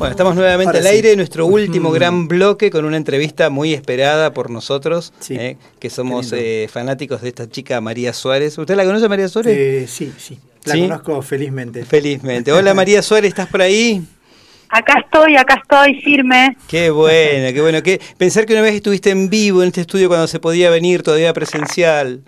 [0.00, 4.48] Bueno, estamos nuevamente al aire, nuestro último gran bloque con una entrevista muy esperada por
[4.48, 8.56] nosotros, eh, que somos eh, fanáticos de esta chica María Suárez.
[8.56, 9.54] ¿Usted la conoce, María Suárez?
[9.54, 11.84] Eh, sí, sí, la conozco felizmente.
[11.84, 12.50] Felizmente.
[12.52, 14.02] Hola María Suárez, ¿estás por ahí?
[14.70, 16.56] Acá estoy, acá estoy, firme.
[16.66, 17.80] Qué bueno, qué bueno.
[18.16, 21.34] pensar que una vez estuviste en vivo en este estudio cuando se podía venir todavía
[21.34, 22.22] presencial.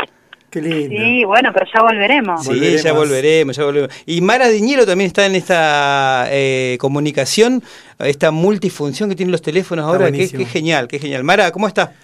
[0.53, 0.95] Qué lindo.
[0.95, 2.45] Sí, bueno, pero ya volveremos.
[2.45, 3.97] Sí, ya volveremos, ya volveremos.
[4.05, 7.63] Y Mara Diñero también está en esta eh, comunicación,
[7.99, 10.13] esta multifunción que tienen los teléfonos ahora.
[10.13, 11.25] Qué, qué, genial, qué genial.
[11.25, 11.95] Mara, ¿cómo está?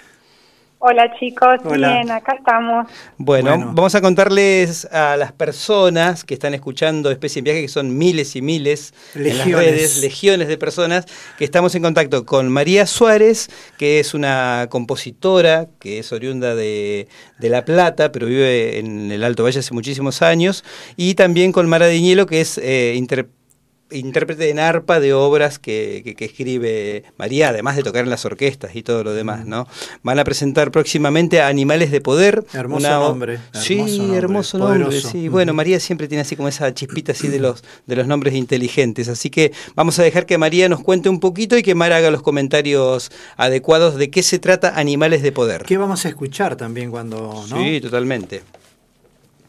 [0.80, 2.86] Hola chicos, bien, acá estamos.
[3.16, 7.98] Bueno, vamos a contarles a las personas que están escuchando Especie en Viaje, que son
[7.98, 9.40] miles y miles legiones.
[9.40, 14.14] en las redes, legiones de personas, que estamos en contacto con María Suárez, que es
[14.14, 17.08] una compositora, que es oriunda de,
[17.40, 20.64] La Plata, pero vive en el Alto Valle hace muchísimos años,
[20.96, 22.94] y también con Mara Diñelo, que es eh,
[23.90, 28.76] intérprete en arpa de obras que, que, escribe María, además de tocar en las orquestas
[28.76, 29.66] y todo lo demás, ¿no?
[30.02, 32.44] Van a presentar próximamente a Animales de Poder.
[32.52, 33.38] Hermoso nombre.
[33.52, 35.00] Sí, hermoso nombre.
[35.00, 35.28] Sí.
[35.28, 39.08] Bueno, María siempre tiene así como esa chispita así de los, de los nombres inteligentes.
[39.08, 42.10] Así que vamos a dejar que María nos cuente un poquito y que Mara haga
[42.10, 45.62] los comentarios adecuados de qué se trata Animales de Poder.
[45.64, 47.44] ¿Qué vamos a escuchar también cuando...
[47.46, 48.42] Sí, totalmente.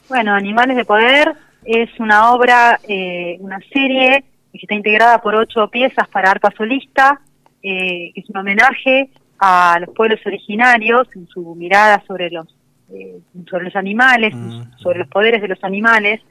[0.07, 5.67] Bueno, Animales de Poder es una obra, eh, una serie que está integrada por ocho
[5.69, 7.21] piezas para arpa solista,
[7.61, 12.47] eh, es un homenaje a los pueblos originarios en su mirada sobre los
[12.91, 14.77] eh, sobre los animales, mm.
[14.77, 16.21] sobre los poderes de los animales,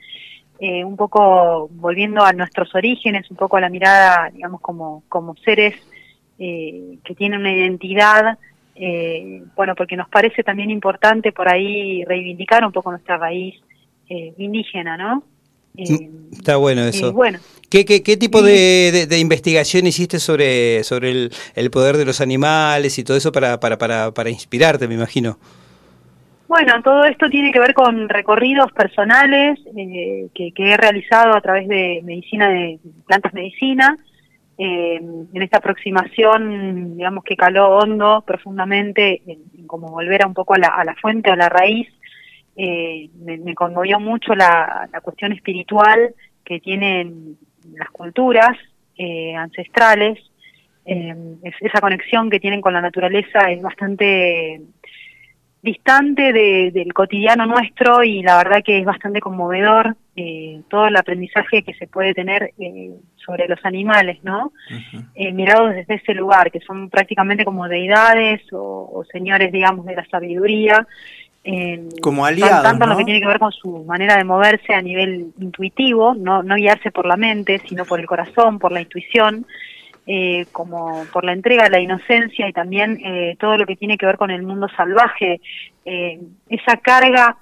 [0.59, 5.37] eh, un poco volviendo a nuestros orígenes, un poco a la mirada, digamos, como, como
[5.37, 5.75] seres
[6.37, 8.39] que tienen una identidad,
[9.57, 13.57] bueno, porque nos parece también importante por ahí reivindicar un poco nuestra raíz
[14.09, 15.25] indígena, ¿no?
[15.75, 17.13] Mm, está bueno eso.
[17.13, 17.39] bueno,
[17.71, 22.21] ¿Qué, qué, qué tipo de, de, investigación hiciste sobre, sobre el, el, poder de los
[22.21, 25.39] animales y todo eso para, para, para, para inspirarte, me imagino?
[26.49, 31.41] Bueno, todo esto tiene que ver con recorridos personales eh, que, que, he realizado a
[31.43, 33.99] través de medicina de plantas medicina.
[34.57, 40.35] Eh, en esta aproximación, digamos que caló hondo, profundamente, en, en como volver a un
[40.35, 41.87] poco a la, a la fuente, a la raíz
[42.61, 46.13] eh, me, conmovió mucho la, cuestión espiritual
[46.45, 47.39] que tienen
[47.73, 48.59] las culturas
[48.97, 50.19] eh, ancestrales,
[50.85, 51.15] eh,
[51.61, 54.61] esa conexión que tienen con la naturaleza es bastante
[55.63, 59.97] distante del cotidiano nuestro y la verdad que es bastante conmovedor
[60.69, 62.53] todo el aprendizaje que se puede tener
[63.17, 64.53] sobre los animales, ¿no?
[65.15, 70.07] mirados desde ese lugar, que son prácticamente como deidades o, o señores, digamos, de la
[70.07, 70.87] sabiduría,
[72.03, 75.33] como aliado, tanto lo que tiene que ver con su manera de moverse a nivel
[75.39, 79.47] intuitivo, no, no guiarse por la mente, sino por el corazón, por la intuición,
[80.11, 83.99] eh, como por la entrega de la inocencia y también eh, todo lo que tiene
[83.99, 85.41] que ver con el mundo salvaje,
[85.85, 87.37] eh, esa carga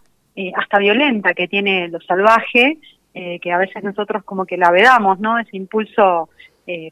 [0.55, 2.77] hasta violenta que tiene lo salvaje,
[3.15, 5.39] que a veces nosotros como que la vedamos, ¿no?
[5.39, 6.28] Ese impulso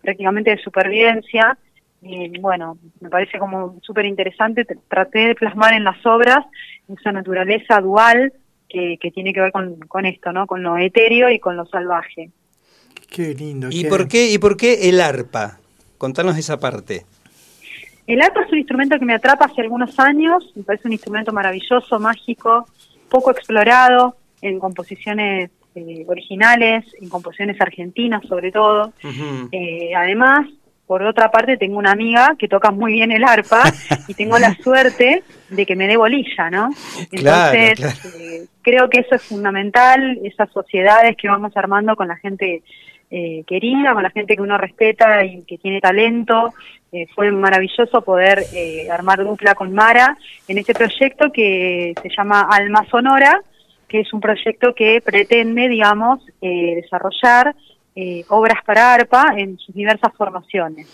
[0.01, 1.59] prácticamente de supervivencia.
[2.07, 6.45] Y bueno, me parece como súper interesante, traté de plasmar en las obras
[6.87, 8.33] esa naturaleza dual
[8.69, 10.47] que, tiene que ver con, esto, ¿no?
[10.47, 12.31] Con lo etéreo y con lo salvaje.
[13.11, 13.69] Qué lindo.
[13.71, 15.59] ¿Y por qué y por qué el arpa?
[15.97, 17.07] Contanos esa parte.
[18.07, 21.33] El arpa es un instrumento que me atrapa hace algunos años, me parece un instrumento
[21.33, 22.67] maravilloso, mágico,
[23.09, 28.93] poco explorado en composiciones eh, originales, en composiciones argentinas sobre todo.
[29.53, 30.49] Eh, además,
[30.87, 33.63] por otra parte, tengo una amiga que toca muy bien el arpa
[34.07, 36.71] y tengo la suerte de que me dé bolilla, ¿no?
[37.11, 42.63] Entonces, eh, creo que eso es fundamental, esas sociedades que vamos armando con la gente
[43.11, 46.53] eh, querida, con la gente que uno respeta y que tiene talento.
[46.93, 48.45] Eh, fue maravilloso poder
[48.91, 53.41] armar dupla con Mara en este proyecto que se llama Alma Sonora,
[53.89, 57.55] que es un proyecto que pretende, digamos, desarrollar
[57.97, 60.87] eh, obras para arpa en sus diversas formaciones.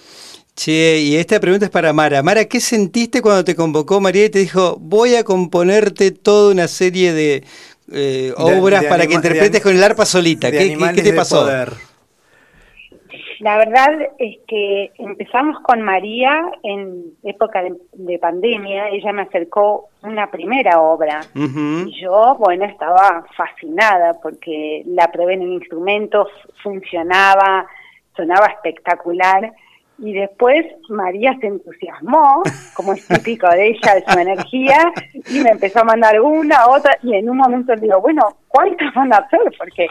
[0.55, 2.23] Che, y esta pregunta es para Mara.
[2.23, 6.69] Mara, ¿qué sentiste cuando te convocó María y te dijo, voy a componerte toda una
[6.69, 7.45] serie de
[7.93, 10.51] eh, obras para que interpretes con el arpa solita?
[10.51, 11.49] ¿Qué, te pasó?
[13.41, 13.89] La verdad
[14.19, 17.63] es que empezamos con María en época
[17.95, 18.91] de, pandemia.
[18.91, 25.43] Ella me acercó una primera obra y yo, bueno, estaba fascinada porque la probé en
[25.43, 26.29] el instrumento,
[26.63, 27.67] funcionaba,
[28.15, 29.51] sonaba espectacular.
[29.99, 32.43] Y después María se entusiasmó,
[32.75, 34.93] como es típico de ella, de su energía,
[35.31, 38.93] y me empezó a mandar una, otra, y en un momento le digo, bueno, ¿cuántas
[38.95, 39.41] van a hacer?
[39.59, 39.87] Porque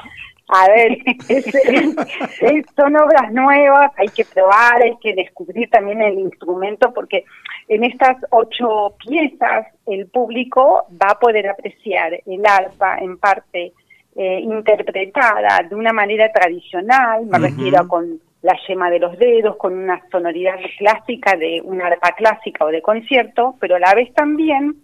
[0.51, 0.97] A ver,
[2.75, 7.25] son obras nuevas, hay que probar, hay que descubrir también el instrumento, porque
[7.67, 13.73] en estas ocho piezas el público va a poder apreciar el arpa en parte
[14.15, 19.77] eh, interpretada de una manera tradicional, me refiero con la yema de los dedos, con
[19.77, 24.77] una sonoridad clásica de una arpa clásica o de concierto, pero a la vez también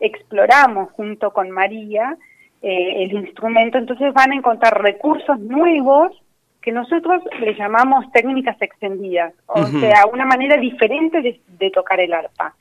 [0.00, 2.16] exploramos junto con María
[2.62, 6.12] eh, el instrumento, entonces van a encontrar recursos nuevos
[6.60, 12.54] que nosotros le llamamos técnicas extendidas, o sea, una manera diferente de, tocar el arpa.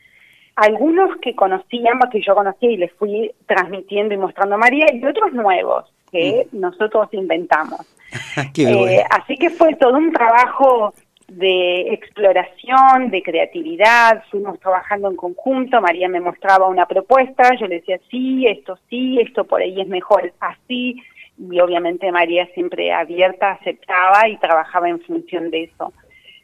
[0.56, 5.04] Algunos que conocíamos, que yo conocía y les fui transmitiendo y mostrando a María, y
[5.06, 6.60] otros nuevos que mm.
[6.60, 7.82] nosotros inventamos.
[8.58, 10.94] eh, así que fue todo un trabajo
[11.32, 17.80] de exploración, de creatividad, fuimos trabajando en conjunto, María me mostraba una propuesta, yo le
[17.80, 21.02] decía, sí, esto sí, esto por ahí es mejor así,
[21.38, 25.94] y obviamente María siempre abierta, aceptaba y trabajaba en función de eso.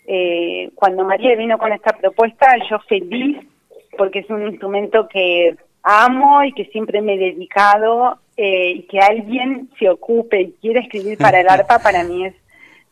[0.07, 3.37] Eh, cuando María vino con esta propuesta, yo feliz,
[3.97, 8.99] porque es un instrumento que amo y que siempre me he dedicado, eh, y que
[8.99, 12.35] alguien se ocupe y quiera escribir para el arpa, para mí es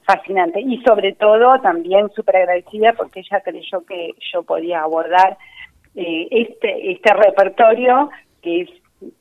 [0.06, 0.62] fascinante.
[0.62, 5.38] Y sobre todo también súper agradecida porque ella creyó que yo podía abordar
[5.96, 8.10] eh, este, este repertorio
[8.42, 8.68] que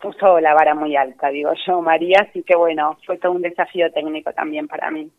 [0.01, 3.91] puso la vara muy alta, digo yo, María, así que bueno, fue todo un desafío
[3.93, 5.11] técnico también para mí.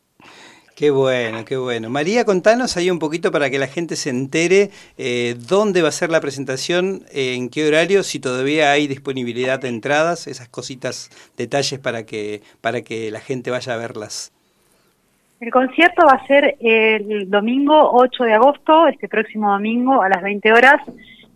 [0.75, 1.91] Qué bueno, qué bueno.
[1.91, 5.91] María, contanos ahí un poquito para que la gente se entere eh, dónde va a
[5.91, 11.79] ser la presentación, en qué horario, si todavía hay disponibilidad de entradas, esas cositas, detalles
[11.79, 14.33] para que, para que la gente vaya a verlas.
[15.43, 20.23] El concierto va a ser el domingo 8 de agosto, este próximo domingo a las
[20.23, 20.81] 20 horas,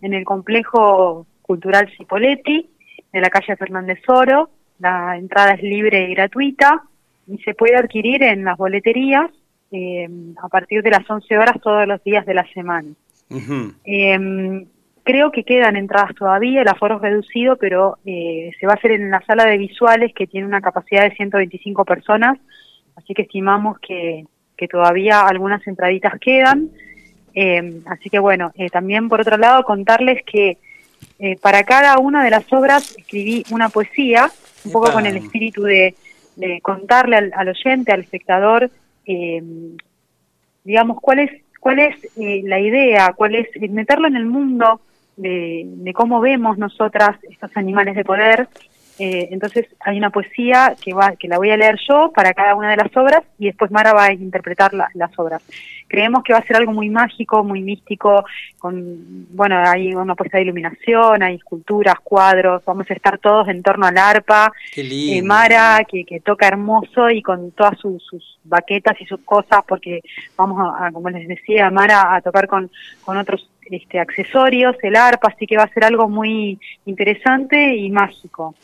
[0.00, 2.70] en el complejo cultural Cipoletti,
[3.12, 4.48] de la calle Fernández Oro.
[4.78, 6.84] La entrada es libre y gratuita
[7.26, 9.30] y se puede adquirir en las boleterías
[9.72, 10.08] eh,
[10.42, 12.88] a partir de las 11 horas todos los días de la semana.
[13.84, 14.64] Em,
[15.02, 18.92] creo que quedan entradas todavía, el aforo es reducido, pero eh, se va a hacer
[18.92, 22.38] en la sala de visuales que tiene una capacidad de 125 personas
[22.98, 24.26] así que estimamos que,
[24.70, 26.70] todavía algunas entraditas quedan.
[27.32, 30.58] Eh, así que bueno, eh, también por otro lado contarles que
[31.20, 34.32] eh, para cada una de las obras escribí una poesía,
[34.64, 35.94] un poco con el espíritu de,
[36.62, 38.70] contarle al, oyente, al espectador,
[40.64, 44.80] digamos, cuál es, cuál es la idea, cuál es meterlo en el mundo
[45.16, 48.48] de, de cómo vemos nosotras estos animales de poder
[48.98, 52.56] eh, entonces hay una poesía que va que la voy a leer yo para cada
[52.56, 55.42] una de las obras y después Mara va a interpretar las obras.
[55.86, 58.24] Creemos que va a ser algo muy mágico, muy místico,
[58.58, 63.62] con bueno hay una puesta de iluminación, hay esculturas, cuadros, vamos a estar todos en
[63.62, 64.52] torno al arpa.
[64.76, 68.02] Eh, Mara que, que, toca hermoso y con todas sus,
[68.44, 70.00] baquetas y sus cosas porque
[70.36, 72.70] vamos a, como les decía Mara a tocar con
[73.04, 77.90] con otros este, accesorios, el arpa, así que va a ser algo muy interesante y
[77.90, 78.54] mágico.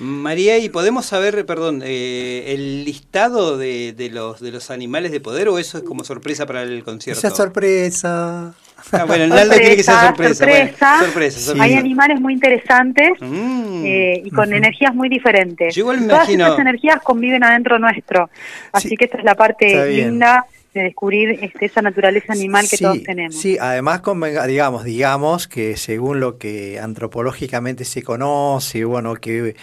[0.00, 5.48] María, ¿y podemos saber, perdón, eh, el listado de, los, de los animales de poder
[5.48, 7.26] o eso es como sorpresa para el concierto?
[7.26, 8.54] Esa sorpresa.
[8.92, 11.00] Ah, bueno, el Naldo quiere que sea sorpresa.
[11.04, 13.84] Sorpresa, Hay animales muy interesantes mm.
[13.84, 15.74] eh, y con energías muy diferentes.
[15.74, 18.30] Yo igual me Todas estas energías conviven adentro nuestro,
[18.72, 23.02] así que esta es la parte linda de descubrir este, esa naturaleza animal que todos
[23.02, 23.34] tenemos.
[23.34, 24.02] Sí, además,
[24.46, 29.56] digamos, digamos que según lo que antropológicamente se conoce, bueno, que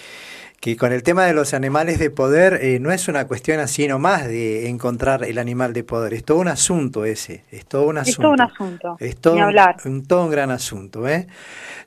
[0.60, 3.88] que con el tema de los animales de poder eh, no es una cuestión así
[3.88, 8.00] nomás de encontrar el animal de poder, es todo un asunto ese, es todo un
[8.00, 8.10] asunto.
[8.10, 9.36] Es todo un asunto, es todo,
[9.86, 11.08] Un, todo un gran asunto.
[11.08, 11.28] ¿eh?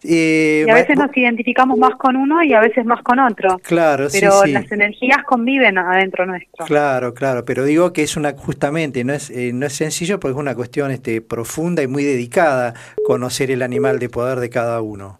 [0.02, 3.58] y a veces nos identificamos más con uno y a veces más con otro.
[3.58, 6.64] Claro, pero sí, las energías conviven adentro nuestro.
[6.66, 10.32] Claro, claro, pero digo que es una, justamente, no es, eh, no es sencillo porque
[10.32, 12.74] es una cuestión este, profunda y muy dedicada
[13.04, 15.18] conocer el animal de poder de cada uno.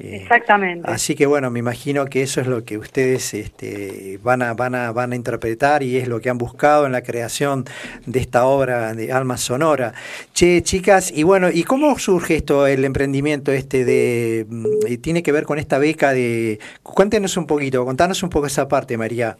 [0.00, 0.90] Eh, Exactamente.
[0.90, 4.74] Así que bueno, me imagino que eso es lo que ustedes este, van, a, van,
[4.74, 7.64] a, van a interpretar y es lo que han buscado en la creación
[8.06, 9.92] de esta obra de Alma Sonora.
[10.32, 14.46] Che, chicas, y bueno, ¿y cómo surge esto, el emprendimiento este de...
[14.48, 16.58] Mm, tiene que ver con esta beca de...
[16.82, 19.36] Cuéntenos un poquito, contanos un poco esa parte, María.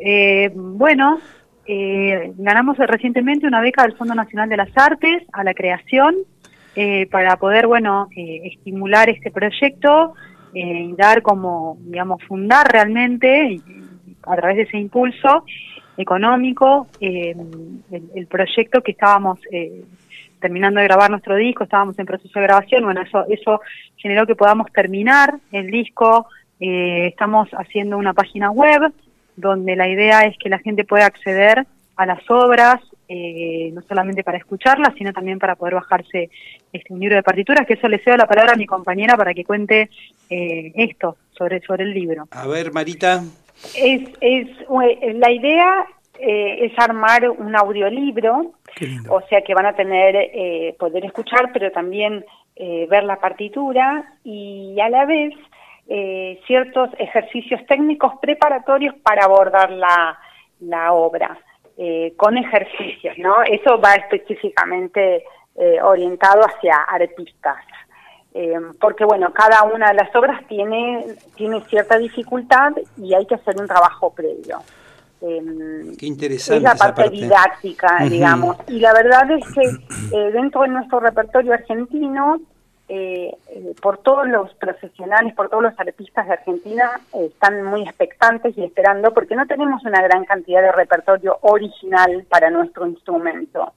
[0.00, 1.20] Eh, bueno,
[1.66, 6.16] eh, ganamos recientemente una beca del Fondo Nacional de las Artes a la creación
[6.76, 10.14] eh, para poder, bueno, eh, estimular este proyecto
[10.52, 13.60] eh, y dar como, digamos, fundar realmente
[14.24, 15.44] a través de ese impulso
[15.96, 19.38] económico el, proyecto que estábamos
[20.40, 23.60] terminando de grabar nuestro disco, estábamos en proceso de grabación, bueno, eso, eso
[23.96, 26.26] generó que podamos terminar el disco,
[26.58, 28.92] estamos haciendo una página web
[29.36, 31.64] donde la idea es que la gente pueda acceder
[31.96, 36.30] a las obras, eh, no solamente para escucharlas, sino también para poder bajarse
[36.72, 39.34] este, un libro de partituras, que eso le cedo la palabra a mi compañera para
[39.34, 39.90] que cuente
[40.30, 42.28] eh, esto sobre, sobre el libro.
[42.30, 43.22] A ver, Marita.
[43.76, 44.48] Es, es,
[45.14, 45.86] la idea
[46.18, 48.52] eh, es armar un audiolibro,
[49.08, 52.24] o sea que van a tener, eh, poder escuchar, pero también
[52.56, 55.34] eh, ver la partitura y a la vez
[55.88, 60.18] eh, ciertos ejercicios técnicos preparatorios para abordar la,
[60.60, 61.38] la obra,
[62.16, 63.42] con ejercicios, ¿no?
[63.42, 65.24] Eso va específicamente
[65.82, 67.56] orientado hacia artistas.
[68.80, 71.04] porque bueno, cada una de las obras tiene,
[71.36, 74.60] tiene cierta dificultad y hay que hacer un trabajo previo.
[75.26, 76.58] Em, Qué interesante.
[76.58, 78.56] Es la parte, didáctica, digamos.
[78.68, 79.62] Y la verdad es que
[80.16, 82.40] eh, dentro de nuestro repertorio argentino,
[82.88, 88.56] eh, eh, por todos los profesionales, por todos los artistas de Argentina, están muy expectantes
[88.58, 93.72] y esperando, porque no tenemos una gran cantidad de repertorio original para nuestro instrumento.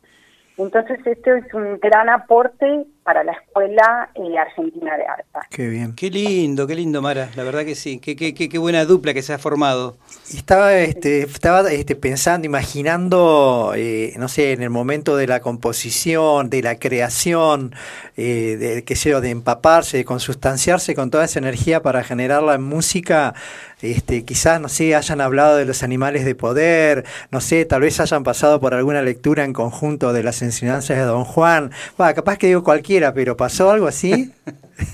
[0.58, 5.48] Entonces, esto es un gran aporte para la Escuela eh, Argentina de Arpa.
[5.50, 5.96] Qué bien.
[5.96, 7.30] Qué lindo, qué lindo, Mara.
[7.38, 8.00] La verdad que sí.
[8.00, 9.96] Qué, qué, qué, buena dupla que se ha formado.
[10.36, 16.50] Estaba, este, estaba este, pensando, imaginando, eh, no sé, en el momento de la composición,
[16.50, 17.74] de la creación,
[18.18, 22.44] eh, de, qué sé yo, de empaparse, de consustanciarse con toda esa energía para generar
[22.44, 23.36] la música.
[23.82, 28.00] Este, quizás, no sé, hayan hablado de los animales de poder, no sé, tal vez
[28.00, 31.72] hayan pasado por alguna lectura en conjunto de las enseñanzas de Don Juan.
[32.02, 32.64] Va, capaz que digo
[32.98, 34.34] cualquiera, pero ¿pasó algo así?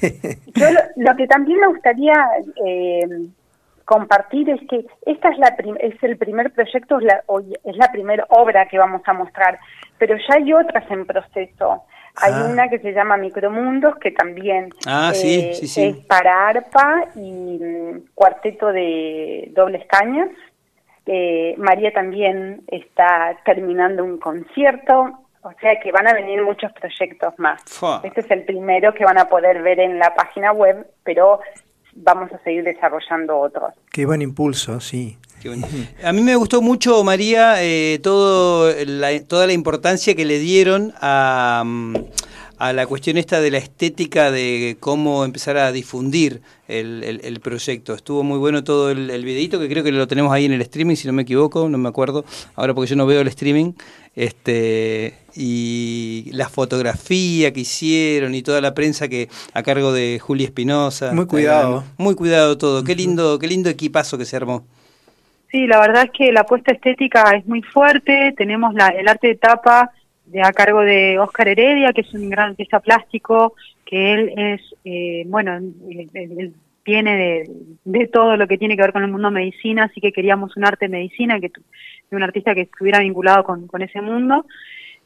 [0.56, 0.66] Yo
[0.98, 2.14] lo, que también me gustaría
[2.66, 3.08] eh,
[3.86, 7.24] compartir es que esta es, la es el primer proyecto, es la,
[7.64, 9.60] es la primera obra que vamos a mostrar,
[9.98, 11.84] pero ya hay otras en proceso.
[12.16, 12.48] Hay ah.
[12.52, 18.68] una que se llama Micromundos, que también ah, eh, es para arpa y mm, cuarteto
[18.68, 20.30] de dobles cañas.
[21.06, 27.34] Eh, María también está terminando un concierto, o sea que van a venir muchos proyectos
[27.38, 27.62] más.
[28.04, 31.40] Este es el primero que van a poder ver en la página web, pero
[31.96, 33.74] vamos a seguir desarrollando otros.
[33.92, 35.18] Qué buen impulso, sí.
[36.04, 38.74] A mí me gustó mucho, María, eh, todo
[39.28, 41.96] toda la importancia que le dieron a, mm,
[42.68, 47.94] a, la cuestión esta de la estética de cómo empezar a difundir el, proyecto.
[47.94, 50.62] Estuvo muy bueno todo el, el, videito, que creo que lo tenemos ahí en el
[50.62, 53.74] streaming, si no me equivoco, no me acuerdo, ahora porque yo no veo el streaming.
[54.16, 60.46] Este, y la fotografía que hicieron y toda la prensa que a cargo de Julia
[60.46, 61.12] Espinosa.
[61.14, 61.84] Muy cuidado.
[61.98, 62.84] Muy cuidado todo.
[62.84, 64.64] Qué lindo, qué lindo equipazo que se armó.
[65.50, 68.34] Sí, la verdad es que la apuesta estética es muy fuerte.
[68.38, 69.92] Tenemos la, el arte de tapa
[70.34, 73.54] de a cargo de Oscar Heredia, que es un gran artista plástico,
[73.86, 77.50] que él es, eh, bueno, él, tiene de,
[77.86, 80.66] de, todo lo que tiene que ver con el mundo medicina, así que queríamos un
[80.66, 81.50] arte de medicina, que
[82.10, 84.46] de un artista que estuviera vinculado con, con ese mundo.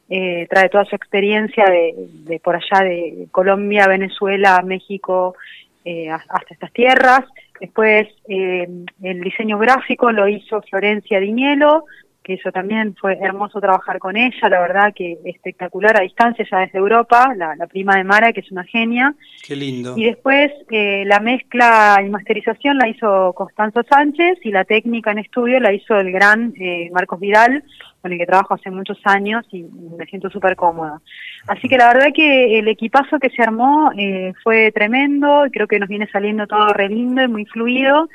[0.10, 1.93] Eh, trae toda su experiencia de,
[2.24, 5.36] de, por allá de Colombia, Venezuela, México,
[5.84, 7.25] eh, hasta estas tierras.
[7.60, 8.67] Después eh,
[9.03, 11.86] el diseño gráfico lo hizo Florencia Diñelo,
[12.27, 16.60] que eso también fue hermoso trabajar con ella, la verdad que espectacular a distancia, ya
[16.60, 19.15] desde Europa, la, prima de Mara, que es una genia.
[19.48, 19.93] Qué lindo.
[19.96, 25.19] Y después eh, la mezcla y masterización la hizo Constanzo Sánchez y la técnica en
[25.19, 27.63] estudio la hizo el gran eh, Marcos Vidal,
[28.01, 29.63] con el que trabajo hace muchos años y
[29.98, 31.00] me siento súper cómoda.
[31.48, 35.79] Así que la verdad que el equipazo que se armó eh, fue tremendo, creo que
[35.79, 38.10] nos viene saliendo todo re lindo y muy fluido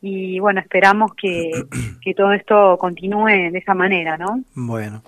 [0.00, 1.50] y bueno, esperamos que,
[2.02, 4.42] que, todo esto continúe de esa manera, ¿no?
[4.54, 5.02] Bueno,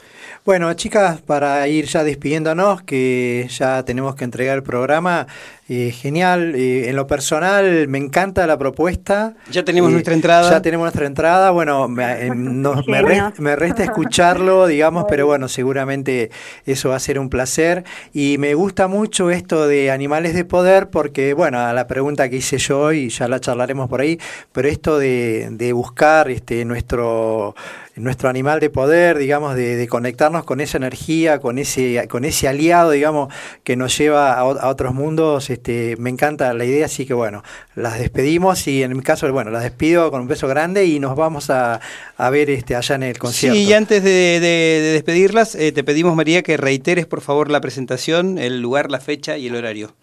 [0.45, 5.27] bueno, chicas, para ir ya despidiéndonos, que ya tenemos que entregar el programa,
[5.73, 6.57] eh, genial.
[6.57, 9.37] Eh, en lo personal, me encanta la propuesta.
[9.53, 10.51] Ya tenemos eh, nuestra entrada.
[10.51, 11.53] Ya tenemos nuestra entrada.
[11.53, 16.33] Bueno, me, me, resta, escucharlo, digamos, pero bueno, seguramente
[16.67, 17.85] eso va a ser un placer.
[18.13, 22.39] Y me gusta mucho esto de animales de poder, porque, bueno, a la pregunta que
[22.39, 24.19] hice yo, y ya la charlaremos por ahí,
[24.51, 27.55] pero esto de, de buscar este, nuestro
[27.97, 32.93] nuestro animal de poder, digamos, de, conectarnos con esa energía, con ese, con ese aliado,
[32.93, 33.33] digamos,
[33.65, 35.51] que nos lleva a, otros mundos.
[35.51, 37.43] Este, me encanta la idea, así que bueno,
[37.75, 41.17] las despedimos y en mi caso, bueno, las despido con un beso grande y nos
[41.17, 41.81] vamos a,
[42.31, 43.57] ver este, allá en el concierto.
[43.57, 48.39] Sí, y antes de, despedirlas, eh, te pedimos, María, que reiteres por favor la presentación,
[48.39, 49.95] el lugar, la fecha y el horario.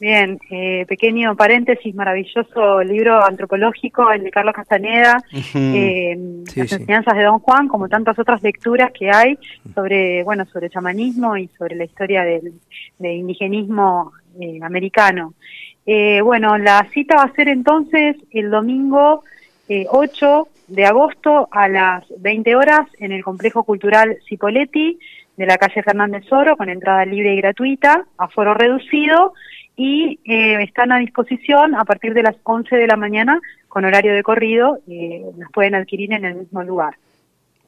[0.00, 6.16] Bien, eh, pequeño paréntesis, maravilloso libro antropológico, el de Carlos Castaneda, eh,
[6.54, 9.36] las enseñanzas de Don Juan, como tantas otras lecturas que hay
[9.74, 12.52] sobre, bueno, sobre chamanismo y sobre la historia del,
[13.00, 15.34] indigenismo eh, americano.
[16.22, 19.24] bueno, la cita va a ser entonces el domingo
[19.68, 24.98] 8 de agosto a las 20 horas en el Complejo Cultural Cipoletti
[25.36, 29.34] de la calle Fernández Oro con entrada libre y gratuita, aforo reducido
[29.78, 34.12] y eh, están a disposición a partir de las 11 de la mañana con horario
[34.12, 36.96] de corrido, eh, las pueden adquirir en el mismo lugar.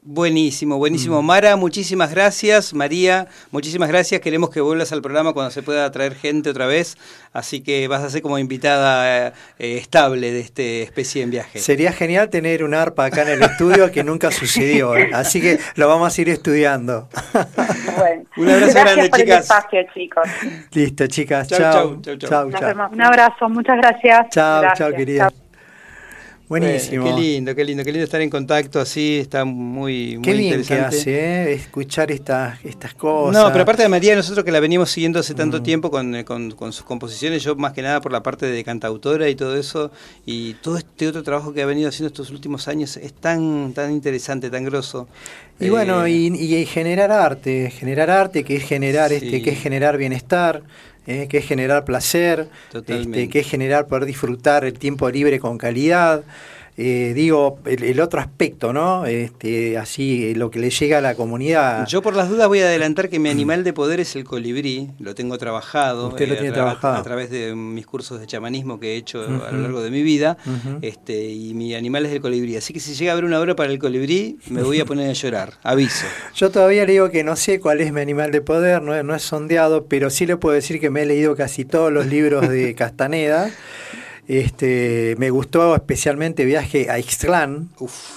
[0.03, 1.21] Buenísimo, buenísimo.
[1.21, 1.27] Mm.
[1.27, 2.73] Mara, muchísimas gracias.
[2.73, 4.23] María, muchísimas gracias.
[4.23, 6.97] Queremos que vuelvas al programa cuando se pueda traer gente otra vez.
[7.35, 11.59] Así que vas a ser como invitada eh, estable de este especie en viaje.
[11.59, 14.95] Sería genial tener un arpa acá en el estudio que nunca sucedió.
[15.13, 17.09] Así que lo vamos a ir estudiando.
[17.99, 19.43] Bueno, un abrazo grande, chicas.
[19.43, 20.29] espacio, chicos.
[20.73, 21.49] Listo, chicas.
[21.49, 22.01] Chao.
[22.01, 22.47] Chao.
[22.47, 24.29] Un abrazo, muchas gracias.
[24.31, 25.31] Chao, chao, querida.
[26.51, 27.05] Buenísimo.
[27.05, 30.65] qué lindo, qué lindo, qué lindo estar en contacto así, está muy, muy qué bien
[30.65, 31.53] Que hace, ¿eh?
[31.53, 33.41] escuchar estas, estas cosas.
[33.41, 35.63] No, pero aparte de María, nosotros que la venimos siguiendo hace tanto mm.
[35.63, 39.29] tiempo con, con, con, sus composiciones, yo más que nada por la parte de cantautora
[39.29, 39.93] y todo eso,
[40.27, 43.93] y todo este otro trabajo que ha venido haciendo estos últimos años es tan, tan
[43.93, 45.07] interesante, tan grosso.
[45.61, 49.97] Y bueno, eh, y, generar arte, generar arte que es generar este, que es generar
[49.99, 50.65] bienestar.
[51.11, 55.59] Eh, que es generar placer, este, que es generar poder disfrutar el tiempo libre con
[55.59, 56.23] calidad.
[56.77, 59.05] Eh, digo, el, otro aspecto, ¿no?
[59.05, 61.87] Este, así, lo que le llega a la comunidad.
[61.87, 64.91] Yo por las dudas voy a adelantar que mi animal de poder es el colibrí,
[64.99, 66.09] lo tengo trabajado.
[66.09, 66.97] Usted lo eh, tiene a trabajado.
[66.97, 70.03] A través de mis cursos de chamanismo que he hecho a lo largo de mi
[70.03, 70.39] vida,
[70.81, 72.57] este, y mi animal es el colibrí.
[72.57, 75.11] Así que si llega a haber una hora para el colibrí, me voy a poner
[75.11, 76.07] a llorar, aviso.
[76.35, 79.15] Yo todavía le digo que no sé cuál es mi animal de poder, no, no
[79.15, 82.49] es sondeado, pero sí le puedo decir que me he leído casi todos los libros
[82.49, 83.51] de Castaneda.
[84.31, 87.69] Este, me gustó especialmente Viaje a Ixtlán,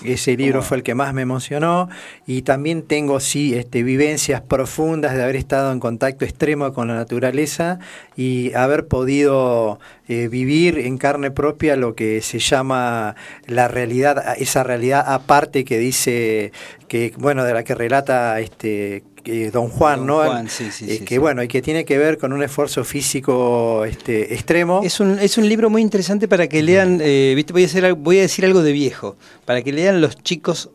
[0.06, 1.90] ese libro fue el que más me emocionó.
[2.28, 6.94] Y también tengo sí este, vivencias profundas de haber estado en contacto extremo con la
[6.94, 7.80] naturaleza
[8.16, 13.16] y haber podido eh, vivir en carne propia lo que se llama
[13.48, 16.52] la realidad, esa realidad aparte que dice
[16.88, 19.04] que bueno de la que relata este
[19.52, 20.24] Don Juan, ¿no?
[20.24, 24.82] Eh, que bueno, y que tiene que ver con un esfuerzo físico este, extremo.
[24.84, 27.54] Es un, es un libro muy interesante para que lean, eh, ¿viste?
[27.54, 30.70] Voy, a hacer, voy a decir algo de viejo, para que lean los chicos,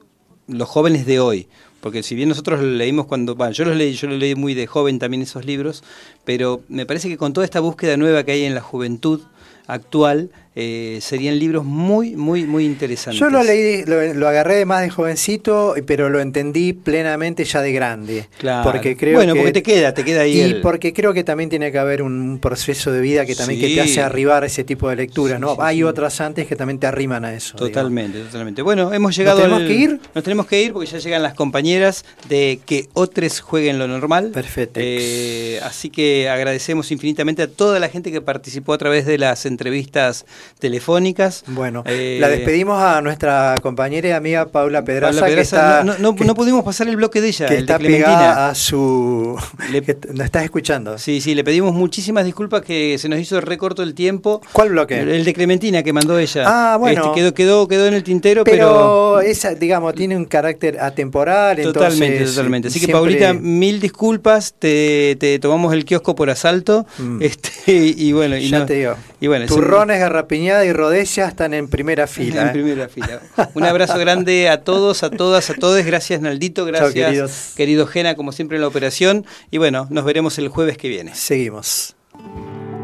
[0.46, 1.48] los jóvenes de hoy.
[1.80, 4.54] Porque si bien nosotros lo leímos cuando, bueno, yo los leí, yo los leí muy
[4.54, 5.84] de joven también esos libros,
[6.24, 9.20] pero me parece que con toda esta búsqueda nueva que hay en la juventud
[9.68, 13.20] actual, eh, serían libros muy, muy, muy interesantes.
[13.20, 18.28] Yo lo leí, lo, agarré más de jovencito, pero lo entendí plenamente ya de grande.
[18.38, 18.68] Claro.
[18.68, 20.40] Porque creo bueno, porque te queda, te queda ahí.
[20.40, 23.68] Y porque creo que también tiene que haber un proceso de vida que también que
[23.68, 25.56] te hace arribar ese tipo de lectura, ¿no?
[25.60, 27.56] Hay otras antes que también te arriman a eso.
[27.56, 28.60] Totalmente, totalmente.
[28.62, 29.38] Bueno, hemos llegado.
[29.38, 30.00] ¿Nos tenemos que ir?
[30.12, 34.32] Nos tenemos que ir porque ya llegan las compañeras de que otros jueguen lo normal.
[34.32, 34.80] Perfecto.
[34.82, 39.46] Eh, así que agradecemos infinitamente a toda la gente que participó a través de las
[39.46, 40.26] entrevistas
[40.58, 41.44] telefónicas.
[41.46, 46.64] Bueno, eh, la despedimos a nuestra compañera y amiga Paula Pedraza, que está, no, pudimos
[46.64, 49.36] pasar el bloque de ella, que está pegada a su...
[49.70, 49.82] Le,
[50.12, 50.98] nos estás escuchando.
[50.98, 54.40] Sí, sí, le pedimos muchísimas disculpas que se nos hizo recorto el tiempo.
[54.52, 55.00] ¿Cuál bloque?
[55.00, 56.44] El, de Clementina que mandó ella.
[56.46, 57.02] Ah, bueno.
[57.02, 58.56] Este, quedó, quedó, quedó en el tintero, pero...
[58.56, 62.68] Pero esa, digamos, tiene un carácter atemporal, Totalmente, totalmente.
[62.68, 66.86] Así que Paulita, mil disculpas, te, te, tomamos el kiosco por asalto.
[66.98, 67.22] Mm.
[67.22, 68.94] Este, y, bueno, y, ya te digo.
[69.20, 72.42] Y bueno, Turrones, garrapiñada y Rodesia están en primera fila.
[72.42, 72.52] En ¿eh?
[72.52, 73.20] primera fila.
[73.54, 75.84] Un abrazo grande a todos, a todas, a todos.
[75.84, 79.26] Gracias Naldito, gracias querido Gena, como siempre en la operación.
[79.50, 81.14] Y bueno, nos veremos el jueves que viene.
[81.14, 81.96] Seguimos.